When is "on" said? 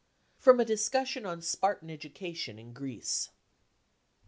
1.27-1.41